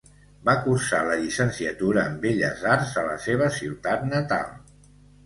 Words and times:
Va 0.47 0.53
cursar 0.61 1.01
la 1.09 1.17
llicenciatura 1.23 2.05
en 2.11 2.15
Belles 2.23 2.63
arts 2.77 2.95
a 3.03 3.05
la 3.09 3.13
seva 3.27 3.51
ciutat 3.59 4.09
natal. 4.15 4.51